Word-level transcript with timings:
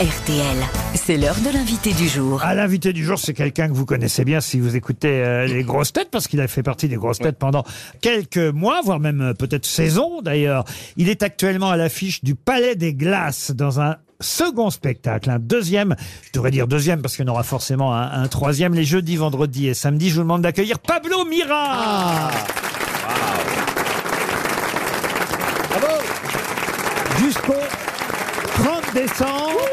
RTL, 0.00 0.56
c'est 0.96 1.16
l'heure 1.16 1.36
de 1.36 1.50
l'invité 1.54 1.92
du 1.92 2.08
jour. 2.08 2.40
Ah, 2.42 2.52
l'invité 2.56 2.92
du 2.92 3.04
jour, 3.04 3.16
c'est 3.16 3.32
quelqu'un 3.32 3.68
que 3.68 3.74
vous 3.74 3.86
connaissez 3.86 4.24
bien 4.24 4.40
si 4.40 4.58
vous 4.58 4.74
écoutez 4.74 5.22
euh, 5.22 5.46
les 5.46 5.62
grosses 5.64 5.92
têtes, 5.92 6.08
parce 6.10 6.26
qu'il 6.26 6.40
a 6.40 6.48
fait 6.48 6.64
partie 6.64 6.88
des 6.88 6.96
grosses 6.96 7.20
têtes 7.20 7.38
pendant 7.38 7.62
quelques 8.00 8.38
mois, 8.38 8.80
voire 8.82 8.98
même 8.98 9.20
euh, 9.20 9.34
peut-être 9.34 9.64
saison 9.64 10.20
d'ailleurs. 10.20 10.64
Il 10.96 11.08
est 11.08 11.22
actuellement 11.22 11.70
à 11.70 11.76
l'affiche 11.76 12.24
du 12.24 12.34
Palais 12.34 12.74
des 12.74 12.92
Glaces 12.92 13.52
dans 13.52 13.80
un 13.80 13.94
second 14.18 14.70
spectacle, 14.70 15.30
un 15.30 15.38
deuxième, 15.38 15.94
je 16.26 16.32
devrais 16.32 16.50
dire 16.50 16.66
deuxième 16.66 17.00
parce 17.00 17.14
qu'il 17.14 17.24
y 17.24 17.28
en 17.28 17.32
aura 17.32 17.44
forcément 17.44 17.94
un, 17.94 18.20
un 18.20 18.26
troisième, 18.26 18.74
les 18.74 18.84
jeudis, 18.84 19.14
vendredis 19.14 19.68
et 19.68 19.74
samedis. 19.74 20.10
Je 20.10 20.16
vous 20.16 20.22
demande 20.22 20.42
d'accueillir 20.42 20.80
Pablo 20.80 21.24
Mira 21.24 22.32
Jusqu'au 27.20 27.54
30 28.54 28.94
décembre 28.94 29.63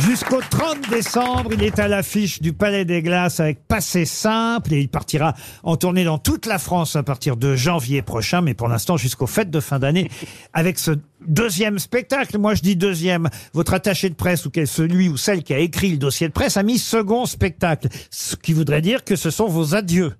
Jusqu'au 0.00 0.40
30 0.40 0.90
décembre, 0.90 1.52
il 1.52 1.62
est 1.62 1.78
à 1.78 1.86
l'affiche 1.86 2.42
du 2.42 2.52
Palais 2.52 2.84
des 2.84 3.00
Glaces 3.00 3.38
avec 3.38 3.66
Passé 3.66 4.04
Simple 4.04 4.74
et 4.74 4.80
il 4.80 4.88
partira 4.88 5.34
en 5.62 5.76
tournée 5.76 6.04
dans 6.04 6.18
toute 6.18 6.46
la 6.46 6.58
France 6.58 6.96
à 6.96 7.04
partir 7.04 7.36
de 7.36 7.54
janvier 7.54 8.02
prochain, 8.02 8.40
mais 8.40 8.54
pour 8.54 8.68
l'instant 8.68 8.96
jusqu'aux 8.96 9.28
fêtes 9.28 9.50
de 9.50 9.60
fin 9.60 9.78
d'année 9.78 10.10
avec 10.52 10.78
ce 10.78 10.92
deuxième 11.26 11.78
spectacle. 11.78 12.38
Moi 12.38 12.54
je 12.54 12.62
dis 12.62 12.74
deuxième, 12.74 13.30
votre 13.52 13.72
attaché 13.72 14.10
de 14.10 14.14
presse 14.14 14.44
ou 14.46 14.50
celui 14.66 15.08
ou 15.08 15.16
celle 15.16 15.44
qui 15.44 15.54
a 15.54 15.58
écrit 15.58 15.90
le 15.90 15.98
dossier 15.98 16.26
de 16.26 16.32
presse 16.32 16.56
a 16.56 16.64
mis 16.64 16.78
second 16.78 17.24
spectacle, 17.24 17.88
ce 18.10 18.34
qui 18.34 18.52
voudrait 18.52 18.82
dire 18.82 19.04
que 19.04 19.14
ce 19.14 19.30
sont 19.30 19.46
vos 19.46 19.76
adieux. 19.76 20.12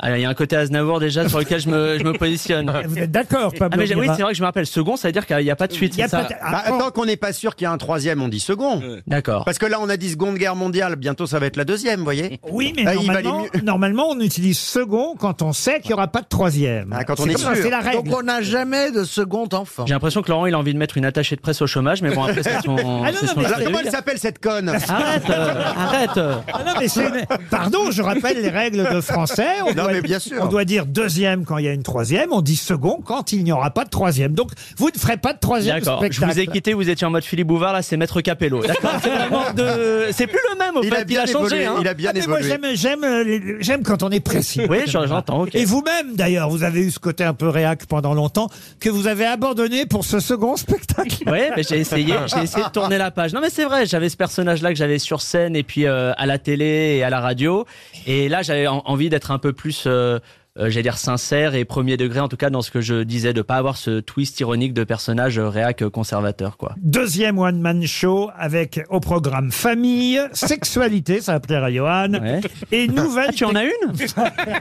Ah, 0.00 0.16
il 0.18 0.22
y 0.22 0.24
a 0.24 0.28
un 0.28 0.34
côté 0.34 0.56
Aznavour 0.56 1.00
déjà 1.00 1.28
sur 1.28 1.38
lequel 1.38 1.60
je 1.60 1.68
me, 1.68 1.98
je 1.98 2.04
me 2.04 2.12
positionne. 2.12 2.70
Vous 2.86 2.98
êtes 2.98 3.10
d'accord, 3.10 3.52
Pablo 3.52 3.68
Ah 3.72 3.76
mais 3.76 3.86
j'ai- 3.86 3.94
oui, 3.94 4.02
Mira 4.02 4.16
c'est 4.16 4.22
vrai 4.22 4.32
que 4.32 4.36
je 4.36 4.42
me 4.42 4.46
rappelle 4.46 4.66
second, 4.66 4.96
ça 4.96 5.08
veut 5.08 5.12
dire 5.12 5.26
qu'il 5.26 5.36
n'y 5.38 5.50
a 5.50 5.56
pas 5.56 5.66
de 5.66 5.72
suite. 5.72 5.94
Il 5.96 6.00
y 6.00 6.02
a 6.02 6.06
c'est 6.08 6.16
ça 6.16 6.22
pas 6.24 6.28
de- 6.28 6.34
Bah, 6.34 6.62
Ah, 6.66 6.70
tant 6.78 6.90
qu'on 6.90 7.04
n'est 7.06 7.16
pas 7.16 7.32
sûr 7.32 7.54
qu'il 7.56 7.64
y 7.64 7.68
a 7.68 7.72
un 7.72 7.78
troisième, 7.78 8.20
on 8.20 8.28
dit 8.28 8.40
second. 8.40 8.82
D'accord. 9.06 9.44
Parce 9.44 9.58
que 9.58 9.66
là, 9.66 9.78
on 9.80 9.88
a 9.88 9.96
dit 9.96 10.10
Seconde 10.10 10.36
Guerre 10.36 10.56
mondiale, 10.56 10.96
bientôt 10.96 11.26
ça 11.26 11.38
va 11.38 11.46
être 11.46 11.56
la 11.56 11.64
deuxième, 11.64 11.98
vous 11.98 12.04
voyez 12.04 12.40
Oui, 12.50 12.72
mais 12.76 12.84
Ah, 12.86 12.94
il 12.94 13.06
valait 13.06 13.22
normalement, 13.22 13.48
mieux. 13.54 13.60
normalement, 13.62 14.06
on 14.10 14.20
utilise 14.20 14.58
second 14.58 15.14
quand 15.18 15.42
on 15.42 15.52
sait 15.52 15.80
qu'il 15.80 15.88
n'y 15.90 15.94
aura 15.94 16.08
pas 16.08 16.20
de 16.20 16.28
troisième. 16.28 16.92
Ah, 16.96 17.04
quand 17.04 17.20
on 17.20 17.24
C'est 17.24 17.30
est 17.30 17.34
comme 17.34 17.42
ça, 17.42 17.54
sûr. 17.54 17.64
C'est 17.64 17.70
la 17.70 17.80
règle. 17.80 18.02
Donc 18.08 18.18
on 18.18 18.22
n'a 18.22 18.42
jamais 18.42 18.90
de 18.90 19.04
second 19.04 19.48
enfant. 19.52 19.86
J'ai 19.86 19.94
l'impression 19.94 20.22
que 20.22 20.30
Laurent 20.30 20.46
il 20.46 20.54
a 20.54 20.58
envie 20.58 20.74
de 20.74 20.78
mettre 20.78 20.96
une 20.98 21.04
attachée 21.04 21.36
de 21.36 21.40
presse 21.40 21.62
au 21.62 21.66
chômage, 21.66 22.02
mais 22.02 22.10
bon 22.14 22.24
après 22.24 22.42
c'est 22.42 22.60
son. 22.62 22.76
Ah 23.04 23.10
non, 23.12 23.18
c'est 23.20 23.26
non, 23.26 23.32
son 23.34 23.40
mais 23.40 23.46
Alors, 23.46 23.58
de 23.60 23.64
Comment 23.64 23.78
vie. 23.78 23.84
elle 23.86 23.90
s'appelle 23.92 24.18
cette 24.18 24.38
conne 24.40 24.68
Arrête, 24.68 25.30
euh, 25.30 25.62
arrête. 25.76 26.16
euh. 26.16 26.34
Ah 26.52 26.62
non, 26.66 26.72
mais 26.78 26.88
c'est 26.88 27.04
Pardon, 27.50 27.90
je 27.90 28.02
rappelle 28.02 28.40
les 28.42 28.48
règles 28.50 28.88
de 28.92 29.00
français. 29.00 29.46
On 29.66 29.74
Non, 29.74 29.83
doit, 29.84 29.92
mais 29.92 30.00
bien 30.02 30.18
sûr. 30.18 30.38
On 30.42 30.46
doit 30.46 30.64
dire 30.64 30.86
deuxième 30.86 31.44
quand 31.44 31.58
il 31.58 31.64
y 31.64 31.68
a 31.68 31.72
une 31.72 31.82
troisième. 31.82 32.32
On 32.32 32.40
dit 32.42 32.56
second 32.56 33.00
quand 33.04 33.32
il 33.32 33.44
n'y 33.44 33.52
aura 33.52 33.70
pas 33.70 33.84
de 33.84 33.90
troisième. 33.90 34.32
Donc, 34.34 34.50
vous 34.76 34.88
ne 34.94 34.98
ferez 34.98 35.16
pas 35.16 35.32
de 35.32 35.38
troisième 35.38 35.78
D'accord. 35.80 36.00
Je 36.02 36.06
spectacle. 36.12 36.32
vous 36.32 36.40
ai 36.40 36.46
quitté, 36.46 36.72
vous 36.74 36.88
étiez 36.88 37.06
en 37.06 37.10
mode 37.10 37.24
Philippe 37.24 37.46
Bouvard, 37.46 37.72
là 37.72 37.82
c'est 37.82 37.96
Maître 37.96 38.20
Capello. 38.20 38.60
D'accord. 38.66 38.90
C'est 39.02 39.10
vraiment 39.10 39.52
de. 39.54 40.06
C'est 40.12 40.26
plus 40.26 40.38
le 40.52 40.58
même 40.58 40.76
au 40.76 40.82
Il 40.82 40.90
fait. 40.90 40.96
a 41.00 41.04
bien 41.04 41.24
il 41.24 41.28
a 41.30 41.32
changé. 41.32 41.56
évolué. 41.62 41.66
hein. 41.66 41.76
Il 41.80 41.88
a 41.88 41.94
bien 41.94 42.10
Ah, 42.14 42.18
mais 42.18 42.26
moi, 42.26 42.40
évolué. 42.40 42.76
j'aime, 42.76 43.04
euh, 43.04 43.56
j'aime 43.60 43.82
quand 43.82 44.02
on 44.02 44.10
est 44.10 44.20
précis. 44.20 44.62
Oui, 44.68 44.78
j'en- 44.86 45.06
j'entends. 45.06 45.46
Et 45.54 45.64
vous-même, 45.64 46.14
d'ailleurs, 46.14 46.48
vous 46.48 46.62
avez 46.64 46.80
eu 46.80 46.90
ce 46.90 46.98
côté 46.98 47.24
un 47.24 47.34
peu 47.34 47.48
réac 47.48 47.86
pendant 47.86 48.14
longtemps 48.14 48.48
que 48.80 48.88
vous 48.90 49.06
avez 49.06 49.24
abandonné 49.26 49.86
pour 49.86 50.04
ce 50.04 50.20
second 50.20 50.56
spectacle. 50.56 51.16
Oui, 51.26 51.38
mais 51.56 51.62
j'ai 51.62 51.78
essayé, 51.78 52.14
j'ai 52.34 52.42
essayé 52.42 52.64
de 52.64 52.70
tourner 52.70 52.98
la 52.98 53.10
page. 53.10 53.32
Non, 53.32 53.40
mais 53.40 53.50
c'est 53.50 53.64
vrai, 53.64 53.86
j'avais 53.86 54.08
ce 54.08 54.16
personnage-là 54.16 54.70
que 54.70 54.76
j'avais 54.76 54.98
sur 54.98 55.20
scène 55.22 55.56
et 55.56 55.62
puis 55.62 55.86
euh, 55.86 56.12
à 56.16 56.26
la 56.26 56.38
télé 56.38 56.96
et 56.98 57.04
à 57.04 57.10
la 57.10 57.20
radio. 57.20 57.64
Et 58.06 58.28
là, 58.28 58.42
j'avais 58.42 58.66
en- 58.66 58.82
envie 58.84 59.08
d'être 59.08 59.30
un 59.30 59.38
peu 59.38 59.52
plus, 59.52 59.73
euh, 59.86 59.86
euh, 59.86 60.18
j'allais 60.56 60.82
dire 60.82 60.98
sincère 60.98 61.54
et 61.54 61.64
premier 61.64 61.96
degré, 61.96 62.20
en 62.20 62.28
tout 62.28 62.36
cas 62.36 62.48
dans 62.50 62.62
ce 62.62 62.70
que 62.70 62.80
je 62.80 63.02
disais, 63.02 63.32
de 63.32 63.42
pas 63.42 63.56
avoir 63.56 63.76
ce 63.76 64.00
twist 64.00 64.38
ironique 64.40 64.72
de 64.72 64.84
personnage 64.84 65.38
euh, 65.38 65.48
réac 65.48 65.82
euh, 65.82 65.90
conservateur, 65.90 66.56
quoi. 66.56 66.74
Deuxième 66.80 67.38
one-man 67.38 67.84
show 67.86 68.30
avec 68.38 68.80
au 68.88 69.00
programme 69.00 69.50
famille, 69.50 70.20
sexualité, 70.32 71.20
ça 71.20 71.32
va 71.32 71.40
plaire 71.40 71.64
à 71.64 71.72
Johan, 71.72 72.12
Ouais. 72.14 72.40
et 72.70 72.86
nouvelle. 72.88 73.26
Ah, 73.30 73.32
tu 73.32 73.44
en 73.44 73.54
as 73.54 73.64
une? 73.64 73.70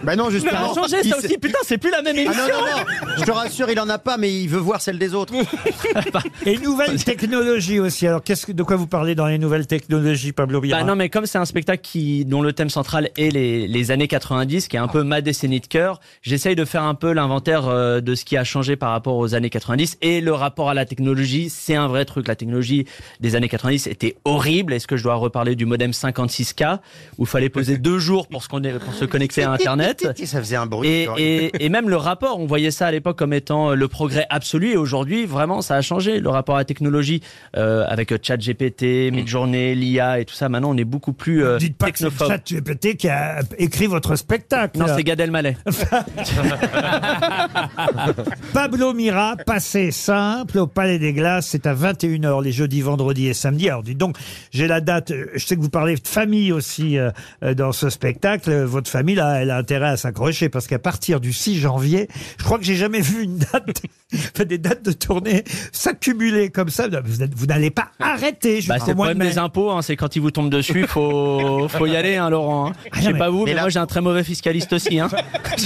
Bah 0.03 0.15
non, 0.15 0.29
justement. 0.29 0.71
a 0.71 0.73
changé 0.73 1.03
ça 1.03 1.17
aussi. 1.17 1.37
Putain, 1.37 1.59
c'est 1.63 1.77
plus 1.77 1.91
la 1.91 2.01
même 2.01 2.15
Ah 2.17 2.21
émission. 2.21 2.43
non, 2.43 2.59
non, 2.65 3.07
non. 3.07 3.13
Je 3.19 3.23
te 3.23 3.31
rassure, 3.31 3.69
il 3.69 3.79
en 3.79 3.89
a 3.89 3.99
pas, 3.99 4.17
mais 4.17 4.33
il 4.33 4.47
veut 4.47 4.59
voir 4.59 4.81
celle 4.81 4.97
des 4.97 5.13
autres. 5.13 5.33
Et 6.45 6.57
nouvelles 6.57 7.03
technologies 7.03 7.79
aussi. 7.79 8.07
Alors, 8.07 8.23
qu'est-ce 8.23 8.45
que, 8.47 8.51
de 8.51 8.63
quoi 8.63 8.75
vous 8.75 8.87
parlez 8.87 9.15
dans 9.15 9.27
les 9.27 9.37
nouvelles 9.37 9.67
technologies, 9.67 10.31
Pablo 10.31 10.61
Bira 10.61 10.79
Bah 10.79 10.83
non, 10.85 10.95
mais 10.95 11.09
comme 11.09 11.25
c'est 11.25 11.37
un 11.37 11.45
spectacle 11.45 11.81
qui, 11.83 12.25
dont 12.25 12.41
le 12.41 12.53
thème 12.53 12.69
central 12.69 13.09
est 13.17 13.29
les, 13.31 13.67
les 13.67 13.91
années 13.91 14.07
90, 14.07 14.67
qui 14.67 14.75
est 14.75 14.79
un 14.79 14.87
peu 14.87 15.03
ma 15.03 15.21
décennie 15.21 15.59
de 15.59 15.67
cœur, 15.67 15.82
j'essaye 16.21 16.55
de 16.55 16.65
faire 16.65 16.83
un 16.83 16.95
peu 16.95 17.11
l'inventaire 17.13 17.67
euh, 17.67 18.01
de 18.01 18.15
ce 18.15 18.25
qui 18.25 18.37
a 18.37 18.43
changé 18.43 18.75
par 18.75 18.91
rapport 18.91 19.15
aux 19.17 19.35
années 19.35 19.49
90 19.49 19.97
et 20.01 20.21
le 20.21 20.33
rapport 20.33 20.69
à 20.69 20.73
la 20.73 20.85
technologie, 20.85 21.49
c'est 21.49 21.75
un 21.75 21.87
vrai 21.87 22.05
truc. 22.05 22.27
La 22.27 22.35
technologie 22.35 22.85
des 23.19 23.35
années 23.35 23.49
90 23.49 23.87
était 23.87 24.15
horrible. 24.25 24.73
Est-ce 24.73 24.87
que 24.87 24.97
je 24.97 25.03
dois 25.03 25.15
reparler 25.15 25.55
du 25.55 25.65
modem 25.65 25.91
56K 25.91 26.79
où 27.17 27.23
il 27.23 27.27
fallait 27.27 27.49
poser 27.49 27.77
deux 27.77 27.99
jours 27.99 28.27
pour 28.27 28.43
se, 28.43 28.49
conne- 28.49 28.79
pour 28.79 28.93
se 28.93 29.05
connecter 29.05 29.43
à 29.43 29.51
Internet 29.51 30.07
Ça 30.25 30.39
faisait 30.39 30.55
un 30.55 30.65
bruit. 30.65 30.87
et, 30.89 31.07
et, 31.17 31.65
et 31.65 31.69
même 31.69 31.89
le 31.89 31.95
rapport, 31.97 32.39
on 32.39 32.45
voyait 32.45 32.71
ça 32.71 32.87
à 32.87 32.91
l'époque 32.91 33.17
comme 33.17 33.33
étant 33.33 33.71
euh, 33.71 33.75
le 33.75 33.87
progrès 33.87 34.25
absolu. 34.29 34.71
Et 34.71 34.77
aujourd'hui, 34.77 35.25
vraiment, 35.25 35.61
ça 35.61 35.75
a 35.75 35.81
changé. 35.81 36.19
Le 36.19 36.29
rapport 36.29 36.55
à 36.55 36.59
la 36.59 36.65
technologie 36.65 37.21
euh, 37.57 37.85
avec 37.87 38.11
euh, 38.11 38.17
ChatGPT, 38.21 39.11
Midjourney, 39.11 39.75
l'IA 39.75 40.19
et 40.19 40.25
tout 40.25 40.33
ça. 40.35 40.49
Maintenant, 40.49 40.71
on 40.71 40.77
est 40.77 40.83
beaucoup 40.83 41.13
plus 41.13 41.43
euh, 41.43 41.57
Dites 41.57 41.77
pas 41.77 41.91
que 41.91 41.97
c'est 41.97 42.05
technophobe. 42.09 42.29
ChatGPT 42.47 42.97
qui 42.97 43.09
a 43.09 43.41
écrit 43.57 43.87
votre 43.87 44.15
spectacle. 44.15 44.77
Non, 44.79 44.85
c'est 44.95 45.03
Gad 45.03 45.19
Elmaleh. 45.19 45.57
Pablo 48.53 48.93
Mira, 48.93 49.35
passé 49.45 49.91
simple 49.91 50.59
au 50.59 50.67
Palais 50.67 50.99
des 50.99 51.13
Glaces, 51.13 51.47
c'est 51.47 51.67
à 51.67 51.73
21h 51.73 52.43
les 52.43 52.51
jeudis, 52.51 52.81
vendredis 52.81 53.27
et 53.27 53.33
samedis. 53.33 53.69
Alors 53.69 53.83
dites 53.83 53.97
donc, 53.97 54.15
j'ai 54.51 54.67
la 54.67 54.81
date, 54.81 55.11
euh, 55.11 55.25
je 55.35 55.45
sais 55.45 55.55
que 55.55 55.61
vous 55.61 55.69
parlez 55.69 55.95
de 55.95 56.07
famille 56.07 56.51
aussi 56.51 56.97
euh, 56.97 57.11
euh, 57.43 57.53
dans 57.53 57.71
ce 57.71 57.89
spectacle. 57.89 58.51
Votre 58.63 58.89
famille, 58.89 59.15
là, 59.15 59.41
elle 59.41 59.51
a 59.51 59.57
intérêt 59.57 59.89
à 59.89 59.97
s'accrocher 59.97 60.49
parce 60.49 60.67
qu'à 60.67 60.79
partir 60.79 61.19
du 61.19 61.33
6 61.33 61.59
janvier, 61.59 62.07
je 62.37 62.43
crois 62.43 62.57
que 62.59 62.65
j'ai 62.65 62.75
jamais 62.75 63.01
vu 63.01 63.23
une 63.23 63.37
date, 63.37 63.81
enfin, 64.13 64.43
des 64.45 64.57
dates 64.57 64.83
de 64.83 64.91
tournée 64.91 65.43
s'accumuler 65.71 66.49
comme 66.49 66.69
ça. 66.69 66.87
Vous, 67.03 67.23
êtes- 67.23 67.35
vous 67.35 67.45
n'allez 67.47 67.71
pas 67.71 67.87
arrêter 67.99 68.59
Bah, 68.67 68.75
jusqu'au 68.75 68.85
c'est 68.85 68.91
le 68.91 68.95
mois 68.95 69.07
de 69.07 69.11
problème 69.13 69.27
mai. 69.27 69.33
des 69.33 69.39
impôts, 69.39 69.71
hein, 69.71 69.81
c'est 69.81 69.95
quand 69.95 70.15
ils 70.15 70.21
vous 70.21 70.31
tombent 70.31 70.49
dessus, 70.51 70.85
faut, 70.87 71.67
faut 71.69 71.85
y 71.85 71.95
aller, 71.95 72.15
hein, 72.17 72.29
Laurent. 72.29 72.67
hein. 72.69 72.73
Je 72.93 73.01
sais 73.01 73.13
mais- 73.13 73.19
pas 73.19 73.29
vous, 73.29 73.39
mais, 73.39 73.45
mais 73.51 73.53
là- 73.55 73.61
moi 73.61 73.69
j'ai 73.69 73.79
un 73.79 73.85
très 73.87 74.01
mauvais 74.01 74.23
fiscaliste 74.23 74.73
aussi. 74.73 74.99
Hein. 74.99 75.09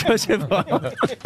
je 0.12 0.18
sais 0.18 0.38
pas. 0.38 0.66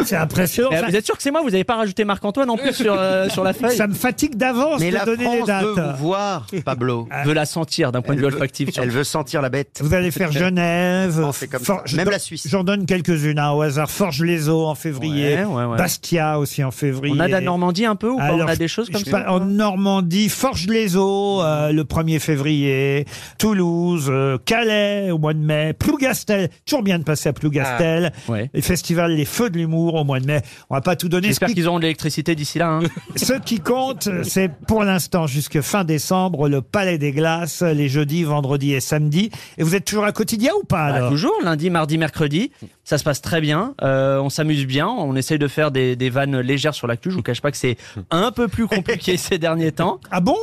C'est 0.04 0.16
impressionnant. 0.16 0.68
Mais 0.72 0.80
Ça- 0.80 0.86
vous 0.88 0.96
êtes 0.96 1.04
sûr 1.06 1.16
que 1.16 1.22
c'est 1.22 1.30
moi 1.30 1.40
Vous 1.42 1.50
n'avez 1.50 1.64
pas 1.64 1.76
rajouté 1.76 2.04
Marc-Antoine 2.04 2.50
en 2.50 2.56
plus 2.56 2.72
sur, 2.72 2.94
euh, 2.96 3.28
sur 3.28 3.44
la 3.44 3.52
feuille 3.52 3.76
ça 3.76 3.86
me 3.86 3.94
fatigue 3.94 4.36
d'avance 4.36 4.80
Mais 4.80 4.90
de 4.90 4.94
la 4.94 5.04
donner 5.04 5.24
les 5.24 5.36
France 5.38 5.46
dates. 5.46 5.64
veut 5.64 5.72
vous 5.74 5.96
voir, 5.98 6.46
Pablo. 6.64 7.08
Je 7.22 7.28
veux 7.28 7.34
la 7.34 7.46
sentir 7.46 7.92
d'un 7.92 8.02
point 8.02 8.14
de 8.14 8.20
vue 8.20 8.26
olfactif. 8.26 8.68
Elle 8.78 8.90
veut 8.90 9.04
sentir 9.04 9.42
la 9.42 9.48
bête. 9.48 9.80
Vous 9.82 9.94
allez 9.94 10.10
faire 10.10 10.30
Genève, 10.32 11.20
On 11.24 11.32
fait 11.32 11.46
comme 11.48 11.62
For- 11.62 11.82
ça. 11.86 11.96
Même 11.96 12.10
la 12.10 12.18
Suisse. 12.18 12.46
J'en 12.48 12.64
donne 12.64 12.86
quelques-unes 12.86 13.38
hein, 13.38 13.50
au 13.52 13.62
hasard. 13.62 13.90
Forge-les-Eaux 13.90 14.66
en 14.66 14.74
février, 14.74 15.36
Ouais, 15.36 15.44
ouais, 15.44 15.64
ouais. 15.64 15.76
Bastia 15.76 16.38
aussi 16.38 16.62
en 16.64 16.70
février. 16.70 17.14
On 17.16 17.20
a 17.20 17.26
de 17.26 17.32
la 17.32 17.40
Normandie 17.40 17.84
un 17.86 17.96
peu 17.96 18.08
ou 18.08 18.16
pas 18.18 18.32
On 18.34 18.46
a 18.46 18.56
des 18.56 18.68
choses 18.68 18.88
comme 18.90 19.04
je 19.04 19.10
ça 19.10 19.30
En 19.32 19.40
Normandie, 19.40 20.28
Forge-les-Eaux 20.28 21.42
euh, 21.42 21.72
le 21.72 21.84
1er 21.84 22.18
février, 22.18 23.06
Toulouse, 23.38 24.06
euh, 24.08 24.38
Calais 24.44 25.10
au 25.10 25.18
mois 25.18 25.34
de 25.34 25.38
mai, 25.38 25.72
Plougastel, 25.72 26.48
toujours 26.66 26.82
bien 26.82 26.98
de 26.98 27.04
passer 27.04 27.28
à 27.28 27.32
Plougastel, 27.32 28.12
Ouais. 28.28 28.50
Les 28.62 28.66
festivals 28.66 29.12
Les 29.12 29.24
Feux 29.24 29.50
de 29.50 29.58
l'Humour 29.58 29.94
au 29.96 30.04
mois 30.04 30.20
de 30.20 30.26
mai. 30.26 30.40
On 30.70 30.74
va 30.74 30.80
pas 30.80 30.94
tout 30.94 31.08
donner. 31.08 31.26
J'espère 31.28 31.48
qui, 31.48 31.54
qu'ils 31.54 31.66
auront 31.68 31.78
de 31.78 31.82
l'électricité 31.82 32.34
d'ici 32.36 32.58
là. 32.58 32.68
Hein. 32.68 32.80
ce 33.16 33.32
qui 33.34 33.58
compte, 33.58 34.08
c'est 34.22 34.48
pour 34.68 34.84
l'instant 34.84 35.26
jusque 35.26 35.60
fin 35.60 35.82
décembre 35.84 36.48
le 36.48 36.62
Palais 36.62 36.96
des 36.98 37.10
Glaces, 37.12 37.62
les 37.62 37.88
jeudis, 37.88 38.22
vendredis 38.22 38.72
et 38.74 38.80
samedis. 38.80 39.30
Et 39.58 39.64
vous 39.64 39.74
êtes 39.74 39.84
toujours 39.84 40.04
à 40.04 40.12
quotidien 40.12 40.52
ou 40.60 40.64
pas 40.64 40.90
Bah, 40.90 40.94
alors? 40.96 41.10
toujours, 41.10 41.34
lundi, 41.42 41.70
mardi, 41.70 41.98
mercredi. 41.98 42.52
Ça 42.84 42.98
se 42.98 43.04
passe 43.04 43.20
très 43.20 43.40
bien. 43.40 43.74
Euh, 43.82 44.20
on 44.20 44.28
s'amuse 44.30 44.66
bien. 44.66 44.86
On 44.88 45.14
essaye 45.16 45.38
de 45.38 45.48
faire 45.48 45.70
des, 45.72 45.96
des 45.96 46.10
vannes 46.10 46.38
légères 46.40 46.74
sur 46.74 46.86
l'actu. 46.86 47.10
Je 47.10 47.16
vous 47.16 47.22
cache 47.22 47.40
pas 47.40 47.50
que 47.50 47.56
c'est 47.56 47.76
un 48.10 48.30
peu 48.30 48.46
plus 48.48 48.66
compliqué 48.68 49.16
ces 49.16 49.38
derniers 49.38 49.72
temps. 49.72 49.98
Ah 50.10 50.20
bon? 50.20 50.36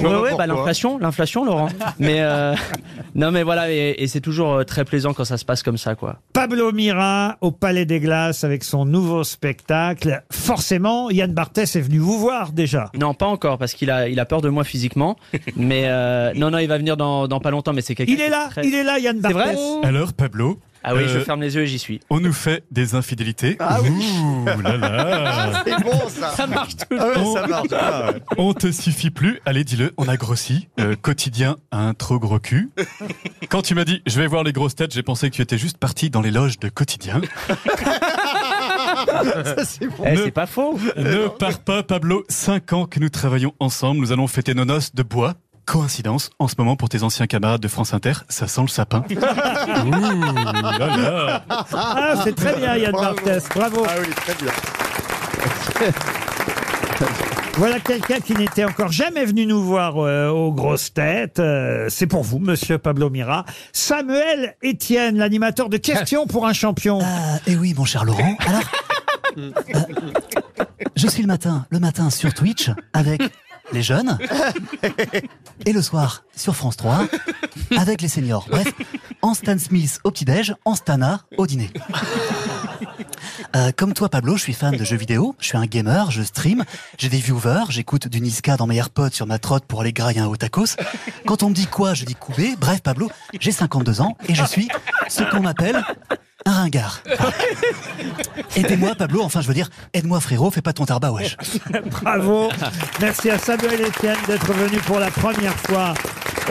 Ouais, 0.00 0.16
ouais, 0.16 0.36
bah, 0.36 0.46
l'inflation, 0.46 0.98
l'inflation, 0.98 1.44
Laurent. 1.44 1.68
Mais 1.98 2.20
euh, 2.20 2.54
non, 3.14 3.30
mais 3.30 3.42
voilà, 3.44 3.70
et, 3.70 3.94
et 3.98 4.06
c'est 4.08 4.20
toujours 4.20 4.54
euh, 4.54 4.64
très 4.64 4.84
plaisant 4.84 5.12
quand 5.12 5.24
ça 5.24 5.36
se 5.38 5.44
passe 5.44 5.62
comme 5.62 5.78
ça, 5.78 5.94
quoi. 5.94 6.18
Pablo 6.32 6.72
Mira 6.72 7.09
au 7.40 7.50
Palais 7.50 7.84
des 7.86 8.00
Glaces 8.00 8.44
avec 8.44 8.64
son 8.64 8.84
nouveau 8.84 9.24
spectacle. 9.24 10.22
Forcément, 10.30 11.10
Yann 11.10 11.32
Barthès 11.32 11.76
est 11.76 11.80
venu 11.80 11.98
vous 11.98 12.18
voir 12.18 12.52
déjà. 12.52 12.90
Non, 12.98 13.14
pas 13.14 13.26
encore, 13.26 13.58
parce 13.58 13.74
qu'il 13.74 13.90
a, 13.90 14.08
il 14.08 14.18
a 14.20 14.24
peur 14.24 14.40
de 14.40 14.48
moi 14.48 14.64
physiquement. 14.64 15.16
Mais 15.56 15.84
euh, 15.86 16.32
non, 16.34 16.50
non, 16.50 16.58
il 16.58 16.68
va 16.68 16.78
venir 16.78 16.96
dans, 16.96 17.28
dans 17.28 17.40
pas 17.40 17.50
longtemps. 17.50 17.72
Mais 17.72 17.82
c'est 17.82 17.94
quelqu'un. 17.94 18.12
Il 18.12 18.20
est 18.20 18.28
là, 18.28 18.48
très- 18.50 18.66
il 18.66 18.74
est 18.74 18.84
là, 18.84 18.98
Yann 18.98 19.20
C'est 19.24 19.32
vrai 19.32 19.54
Barthès. 19.54 19.60
Alors, 19.84 20.12
Pablo 20.12 20.58
Ah 20.82 20.94
oui, 20.94 21.02
je 21.08 21.18
Euh, 21.18 21.24
ferme 21.24 21.42
les 21.42 21.54
yeux 21.54 21.62
et 21.62 21.66
j'y 21.66 21.78
suis. 21.78 22.00
On 22.10 22.20
nous 22.20 22.32
fait 22.32 22.64
des 22.70 22.94
infidélités. 22.94 23.56
Ah 23.60 23.80
oui. 23.82 23.90
Ouh 23.90 24.60
là 24.62 24.76
là. 24.78 25.62
C'est 25.66 25.82
bon 25.84 26.08
ça. 26.08 26.30
Ça 26.30 26.46
marche 26.46 26.76
tout. 26.76 26.96
Ah 26.98 27.06
ouais, 27.08 27.16
On- 27.18 27.34
ça 27.34 27.46
marche. 27.46 27.66
Ah 27.78 28.12
ouais. 28.12 28.20
On 28.38 28.54
te 28.54 28.70
suffit 28.72 29.10
plus. 29.10 29.40
Allez, 29.44 29.62
dis-le, 29.64 29.92
on 29.98 30.08
a 30.08 30.16
grossi. 30.16 30.68
Euh, 30.80 30.96
quotidien, 31.00 31.56
un 31.70 31.92
trop 31.94 32.18
gros 32.18 32.38
cul. 32.38 32.70
Quand 33.50 33.62
tu 33.62 33.74
m'as 33.74 33.84
dit, 33.84 34.02
je 34.06 34.18
vais 34.18 34.26
voir 34.26 34.42
les 34.42 34.52
grosses 34.52 34.74
têtes, 34.74 34.94
j'ai 34.94 35.02
pensé 35.02 35.28
que 35.30 35.36
tu 35.36 35.42
étais 35.42 35.58
juste 35.58 35.76
parti 35.78 36.08
dans 36.10 36.22
les 36.22 36.30
loges 36.30 36.58
de 36.58 36.68
quotidien. 36.68 37.20
Eh, 40.04 40.16
c'est 40.16 40.30
pas 40.30 40.46
faux. 40.46 40.78
Ne 40.96 41.28
pars 41.28 41.58
pas, 41.60 41.82
Pablo. 41.82 42.24
Cinq 42.28 42.72
ans 42.72 42.86
que 42.86 43.00
nous 43.00 43.08
travaillons 43.08 43.54
ensemble. 43.60 44.00
Nous 44.00 44.12
allons 44.12 44.26
fêter 44.26 44.54
nos 44.54 44.64
noces 44.64 44.94
de 44.94 45.02
bois. 45.02 45.34
Coïncidence, 45.70 46.30
en 46.40 46.48
ce 46.48 46.56
moment 46.58 46.74
pour 46.74 46.88
tes 46.88 47.04
anciens 47.04 47.28
camarades 47.28 47.60
de 47.60 47.68
France 47.68 47.94
Inter, 47.94 48.14
ça 48.28 48.48
sent 48.48 48.62
le 48.62 48.66
sapin. 48.66 49.04
Ouh 49.10 49.14
là 49.16 50.96
là. 50.96 51.44
Ah, 51.48 52.14
c'est 52.24 52.34
très 52.34 52.56
bien, 52.56 52.76
Yann 52.76 52.90
Barthès. 52.90 53.48
Bravo. 53.54 53.86
Ah 53.88 53.92
oui, 54.00 54.08
très 54.10 54.34
bien. 54.34 54.52
Voilà 57.56 57.78
quelqu'un 57.78 58.18
qui 58.20 58.34
n'était 58.34 58.64
encore 58.64 58.90
jamais 58.90 59.24
venu 59.24 59.46
nous 59.46 59.62
voir 59.62 59.98
euh, 59.98 60.30
aux 60.30 60.50
grosses 60.50 60.92
têtes. 60.92 61.38
Euh, 61.38 61.86
c'est 61.88 62.06
pour 62.06 62.24
vous, 62.24 62.38
monsieur 62.38 62.78
Pablo 62.78 63.10
Mira. 63.10 63.44
Samuel 63.72 64.56
Etienne, 64.64 65.18
l'animateur 65.18 65.68
de 65.68 65.76
questions 65.76 66.26
pour 66.26 66.46
un 66.46 66.52
champion. 66.52 67.00
Ah, 67.02 67.38
eh 67.46 67.56
oui, 67.56 67.74
mon 67.76 67.84
cher 67.84 68.04
Laurent. 68.04 68.36
Alors, 68.46 68.62
euh, 69.38 69.50
je 70.96 71.06
suis 71.06 71.22
le 71.22 71.28
matin, 71.28 71.66
le 71.70 71.78
matin 71.78 72.08
sur 72.10 72.32
Twitch 72.34 72.70
avec 72.92 73.22
les 73.72 73.82
jeunes 73.82 74.18
et 75.66 75.72
le 75.72 75.82
soir 75.82 76.24
sur 76.36 76.56
France 76.56 76.76
3 76.76 77.06
avec 77.76 78.02
les 78.02 78.08
seniors. 78.08 78.46
Bref, 78.50 78.68
en 79.22 79.34
Stan 79.34 79.58
Smith 79.58 80.00
au 80.04 80.10
petit-déj, 80.10 80.54
en 80.64 80.74
Stana 80.74 81.22
au 81.36 81.46
dîner. 81.46 81.70
Euh, 83.56 83.72
comme 83.76 83.94
toi, 83.94 84.08
Pablo, 84.08 84.36
je 84.36 84.42
suis 84.42 84.52
fan 84.52 84.76
de 84.76 84.84
jeux 84.84 84.96
vidéo, 84.96 85.34
je 85.40 85.46
suis 85.46 85.56
un 85.56 85.66
gamer, 85.66 86.10
je 86.10 86.22
stream, 86.22 86.64
j'ai 86.98 87.08
des 87.08 87.18
viewers, 87.18 87.64
j'écoute 87.68 88.06
du 88.06 88.20
Niska 88.20 88.56
dans 88.56 88.66
mes 88.66 88.76
AirPods 88.76 89.10
sur 89.10 89.26
ma 89.26 89.38
trotte 89.38 89.64
pour 89.64 89.80
aller 89.80 89.92
grailler 89.92 90.20
un 90.20 90.26
haut 90.26 90.36
tacos. 90.36 90.76
Quand 91.26 91.42
on 91.42 91.48
me 91.48 91.54
dit 91.54 91.66
quoi, 91.66 91.94
je 91.94 92.04
dis 92.04 92.14
coubé. 92.14 92.54
Bref, 92.58 92.80
Pablo, 92.80 93.10
j'ai 93.40 93.50
52 93.50 94.02
ans 94.02 94.16
et 94.28 94.34
je 94.34 94.44
suis 94.44 94.68
ce 95.08 95.24
qu'on 95.24 95.46
appelle 95.46 95.82
un 96.46 96.52
ringard. 96.52 97.02
Aidez-moi, 98.56 98.94
Pablo, 98.94 99.22
enfin, 99.22 99.40
je 99.40 99.48
veux 99.48 99.54
dire, 99.54 99.68
aide-moi, 99.94 100.20
frérot, 100.20 100.50
fais 100.50 100.62
pas 100.62 100.72
ton 100.72 100.84
tarbat, 100.84 101.12
wesh. 101.12 101.36
Bravo. 102.02 102.50
Merci 103.00 103.30
à 103.30 103.38
Samuel 103.38 103.80
Etienne 103.82 104.16
d'être 104.26 104.52
venu 104.52 104.78
pour 104.78 104.98
la 104.98 105.10
première 105.10 105.54
fois 105.54 105.94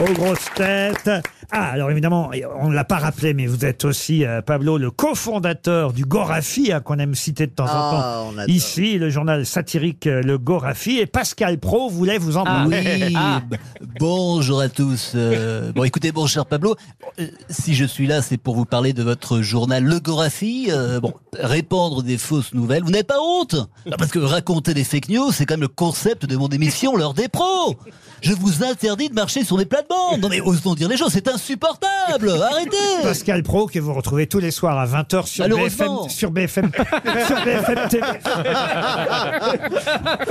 aux 0.00 0.12
grosses 0.12 0.46
têtes. 0.54 1.10
Ah, 1.52 1.70
alors 1.72 1.90
évidemment, 1.90 2.30
on 2.60 2.68
ne 2.68 2.74
l'a 2.74 2.84
pas 2.84 2.98
rappelé, 2.98 3.34
mais 3.34 3.46
vous 3.46 3.64
êtes 3.64 3.84
aussi, 3.84 4.24
euh, 4.24 4.40
Pablo, 4.42 4.78
le 4.78 4.90
cofondateur 4.90 5.92
du 5.92 6.04
Gorafi, 6.04 6.72
hein, 6.72 6.80
qu'on 6.80 6.98
aime 6.98 7.14
citer 7.14 7.46
de 7.46 7.52
temps 7.52 7.66
Ah, 7.68 7.72
en 7.72 7.90
temps. 7.90 8.28
on 8.34 8.38
adore. 8.38 8.48
Ici, 8.54 8.98
le 8.98 9.10
journal 9.10 9.44
satirique 9.46 10.06
euh, 10.06 10.22
Le 10.22 10.38
Gorafi. 10.38 10.98
Et 10.98 11.06
Pascal 11.06 11.58
Pro 11.58 11.88
voulait 11.90 12.18
vous 12.18 12.36
en 12.36 12.42
Ah, 12.42 12.44
parler. 12.44 12.82
Oui, 13.08 13.14
Ah. 13.16 13.42
b- 13.48 13.56
bonjour 13.98 14.60
à 14.60 14.68
tous. 14.68 15.12
Euh, 15.14 15.72
bon, 15.72 15.84
écoutez, 15.84 16.12
bon 16.12 16.26
cher 16.26 16.46
Pablo, 16.46 16.76
euh, 17.18 17.26
si 17.48 17.74
je 17.74 17.84
suis 17.84 18.06
là, 18.06 18.22
c'est 18.22 18.36
pour 18.38 18.54
vous 18.54 18.64
parler 18.64 18.92
de 18.92 19.02
votre 19.02 19.40
journal 19.42 19.82
Le 19.84 19.98
Gorafi. 20.00 20.68
Euh, 20.70 21.00
bon, 21.00 21.12
répandre 21.38 22.02
des 22.02 22.18
fausses 22.18 22.54
nouvelles, 22.54 22.82
vous 22.84 22.90
n'avez 22.90 23.04
pas 23.04 23.20
honte? 23.20 23.54
Non, 23.86 23.96
Parce 23.98 24.10
que 24.10 24.18
raconter 24.18 24.74
des 24.74 24.84
fake 24.84 25.08
news, 25.08 25.32
c'est 25.32 25.46
quand 25.46 25.54
même 25.54 25.60
le 25.62 25.68
concept 25.68 26.26
de 26.26 26.36
mon 26.36 26.48
émission, 26.48 26.96
l'heure 26.96 27.14
des 27.14 27.28
pros. 27.28 27.74
Je 28.22 28.32
vous 28.34 28.62
interdis 28.64 29.08
de 29.08 29.14
marcher 29.14 29.44
sur 29.44 29.56
des 29.56 29.64
plates-bandes. 29.64 30.20
Non 30.20 30.28
mais 30.28 30.40
osons 30.40 30.74
dire 30.74 30.88
les 30.88 30.96
choses, 30.98 31.12
c'est 31.12 31.26
insupportable. 31.40 32.30
Arrêtez. 32.30 32.76
Pascal 33.02 33.42
Pro, 33.42 33.66
que 33.66 33.78
vous 33.78 33.94
retrouvez 33.94 34.26
tous 34.26 34.38
les 34.38 34.50
soirs 34.50 34.78
à 34.78 34.86
20h 34.86 35.26
sur 35.26 35.44
BFM, 35.44 35.50
Malheureusement. 35.50 36.08
sur 36.08 36.30
BFM, 36.30 36.70
sur 37.26 37.44
BFM 37.44 37.88
TV. 37.88 38.06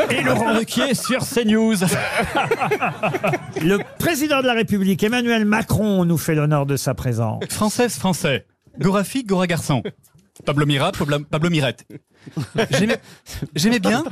Et 0.20 0.22
Laurent 0.24 0.54
Ruquier 0.58 0.94
sur 0.94 1.20
CNews. 1.26 1.76
Le 3.62 3.78
président 3.98 4.42
de 4.42 4.48
la 4.48 4.54
République, 4.54 5.04
Emmanuel 5.04 5.46
Macron, 5.46 6.06
nous 6.06 6.18
fait 6.18 6.36
l'honneur 6.36 6.66
de 6.66 6.78
sa 6.78 6.94
présence. 6.94 7.44
Française, 7.50 7.96
français. 7.96 8.46
Gorafi, 8.80 9.24
Gora 9.24 9.48
garçon. 9.48 9.84
Pablo 10.46 10.66
Mira, 10.66 10.92
Pablo, 10.92 11.50
Mirette. 11.50 11.86
J'aimais 12.72 13.00
j'aimais 13.56 13.80
bien 13.80 14.04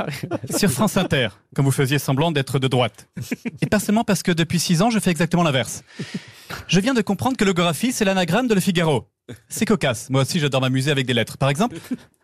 sur 0.55 0.69
France 0.69 0.97
Inter, 0.97 1.29
quand 1.55 1.63
vous 1.63 1.71
faisiez 1.71 1.99
semblant 1.99 2.31
d'être 2.31 2.59
de 2.59 2.67
droite. 2.67 3.07
Et 3.61 3.65
pas 3.65 3.79
seulement 3.79 4.03
parce 4.03 4.23
que 4.23 4.31
depuis 4.31 4.59
six 4.59 4.81
ans, 4.81 4.89
je 4.89 4.99
fais 4.99 5.11
exactement 5.11 5.43
l'inverse. 5.43 5.83
Je 6.67 6.79
viens 6.79 6.93
de 6.93 7.01
comprendre 7.01 7.37
que 7.37 7.45
le 7.45 7.53
Gorafi, 7.53 7.91
c'est 7.91 8.05
l'anagramme 8.05 8.47
de 8.47 8.53
Le 8.53 8.61
Figaro. 8.61 9.09
C'est 9.49 9.65
cocasse. 9.65 10.09
Moi 10.09 10.21
aussi, 10.21 10.39
j'adore 10.39 10.61
m'amuser 10.61 10.89
avec 10.89 11.05
des 11.05 11.13
lettres. 11.13 11.37
Par 11.37 11.49
exemple, 11.49 11.75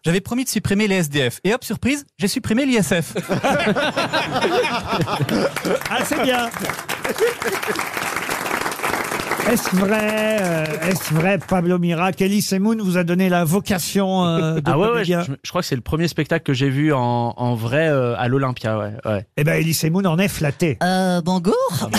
j'avais 0.06 0.22
promis 0.22 0.46
de 0.46 0.50
supprimer 0.50 0.88
les 0.88 0.96
SDF. 0.96 1.42
Et 1.44 1.54
hop, 1.54 1.64
surprise, 1.64 2.06
j'ai 2.18 2.30
supprimé 2.30 2.66
l'ISF. 2.66 3.14
Ah, 5.90 6.06
c'est 6.06 6.22
bien. 6.24 6.50
Est-ce 9.52 9.76
vrai, 9.76 10.38
euh, 10.42 10.66
est-ce 10.90 11.14
vrai, 11.14 11.38
Pablo 11.38 11.78
Mira, 11.78 12.12
qu'Elie 12.14 12.42
Semoun 12.42 12.82
vous 12.82 12.98
a 12.98 13.04
donné 13.04 13.28
la 13.30 13.44
vocation 13.44 14.26
euh, 14.26 14.56
de 14.56 14.62
Ah 14.66 14.80
ouais, 14.80 14.90
ouais, 14.90 15.06
je, 15.06 15.50
crois 15.50 15.62
que 15.62 15.68
c'est 15.68 15.76
le 15.76 15.82
premier 15.82 16.08
spectacle 16.08 16.44
que 16.44 16.54
j'ai 16.54 16.70
vu 16.70 16.94
en, 16.94 17.34
en 17.36 17.54
vrai 17.54 17.90
euh, 17.90 18.16
à 18.18 18.28
l'Olympia, 18.30 18.78
ouais. 18.78 18.94
ouais. 19.06 19.26
Eh 19.36 19.44
ben, 19.44 19.60
Elie 19.60 19.74
Semoun 19.74 20.08
en 20.08 20.18
est 20.18 20.30
flatté. 20.30 20.78
Euh, 20.82 21.22
bonjour. 21.24 21.54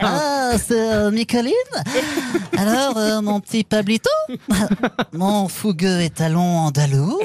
Ah, 0.00 0.52
c'est 0.56 0.94
euh, 0.94 1.10
Micheline. 1.10 1.52
Alors, 2.56 2.96
euh, 2.96 3.20
mon 3.20 3.40
petit 3.40 3.64
Pablito, 3.64 4.08
mon 5.12 5.48
fougueux 5.48 6.00
étalon 6.00 6.40
andalou, 6.40 7.20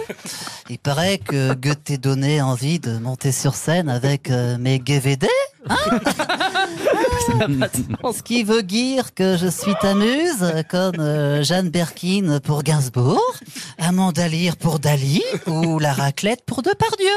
il 0.69 0.77
paraît 0.77 1.19
que 1.19 1.53
Goethe 1.53 1.85
t'ait 1.85 1.97
donné 1.97 2.41
envie 2.41 2.79
de 2.79 2.97
monter 2.97 3.31
sur 3.31 3.55
scène 3.55 3.89
avec 3.89 4.29
euh, 4.29 4.57
mes 4.57 4.81
GVD. 4.83 5.27
Hein 5.69 5.99
Ce 8.13 8.21
qui 8.21 8.43
veut 8.43 8.63
dire 8.63 9.13
que 9.13 9.37
je 9.37 9.47
suis 9.47 9.73
ta 9.81 9.93
muse, 9.93 10.45
comme 10.69 10.99
euh, 10.99 11.41
Jeanne 11.43 11.69
Berkin 11.69 12.39
pour 12.43 12.63
Gainsbourg, 12.63 13.35
Amanda 13.79 14.27
Lear 14.27 14.55
pour 14.57 14.79
Dali, 14.79 15.23
ou 15.47 15.79
la 15.79 15.93
raclette 15.93 16.43
pour 16.45 16.61
Depardieu. 16.61 17.07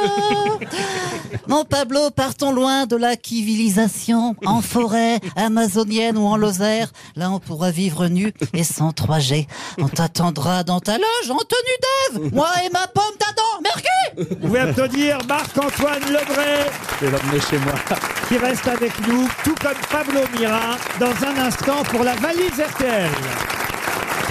Mon 1.49 1.65
Pablo, 1.65 2.11
partons 2.11 2.53
loin 2.53 2.87
de 2.87 2.97
la 2.97 3.15
civilisation, 3.21 4.37
en 4.45 4.61
forêt, 4.63 5.21
amazonienne 5.37 6.19
ou 6.19 6.27
en 6.27 6.37
Lozère. 6.37 6.93
Là, 7.17 7.31
on 7.31 7.39
pourra 7.39 7.71
vivre 7.71 8.09
nu 8.09 8.33
et 8.53 8.65
sans 8.65 8.91
3G. 8.91 9.47
On 9.79 9.89
t'attendra 9.89 10.65
dans 10.65 10.81
ta 10.81 10.97
loge 10.99 11.31
en 11.31 11.39
tenue 11.39 12.21
d'Ève, 12.23 12.35
moi 12.35 12.49
et 12.65 12.71
ma 12.71 12.87
pomme 12.87 13.05
d'Adam. 13.19 13.43
Merci 13.63 14.29
Vous 14.31 14.37
pouvez 14.37 14.61
applaudir 14.61 15.19
Marc-Antoine 15.29 16.03
Lebray, 16.05 16.65
Je 17.01 17.07
vais 17.07 17.11
l'emmener 17.13 17.41
chez 17.41 17.59
moi. 17.59 17.75
Qui 18.37 18.45
reste 18.45 18.67
avec 18.69 18.93
nous, 19.09 19.29
tout 19.45 19.55
comme 19.61 19.77
Pablo 19.91 20.21
Mira, 20.39 20.77
dans 20.99 21.27
un 21.27 21.47
instant 21.47 21.83
pour 21.85 22.03
la 22.03 22.15
valise 22.17 22.59
RTL. 22.59 23.11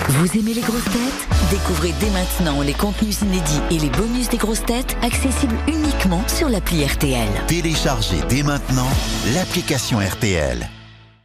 Vous 0.09 0.37
aimez 0.37 0.53
les 0.53 0.61
grosses 0.61 0.83
têtes? 0.85 1.27
Découvrez 1.49 1.93
dès 1.99 2.09
maintenant 2.09 2.61
les 2.61 2.73
contenus 2.73 3.21
inédits 3.21 3.61
et 3.71 3.79
les 3.79 3.89
bonus 3.89 4.29
des 4.29 4.37
grosses 4.37 4.65
têtes 4.65 4.95
accessibles 5.01 5.55
uniquement 5.67 6.21
sur 6.27 6.49
l'appli 6.49 6.85
RTL. 6.85 7.29
Téléchargez 7.47 8.21
dès 8.29 8.43
maintenant 8.43 8.89
l'application 9.33 9.99
RTL. 9.99 10.67